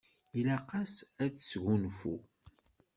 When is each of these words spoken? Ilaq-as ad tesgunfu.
Ilaq-as 0.39 0.95
ad 1.23 1.33
tesgunfu. 1.35 2.15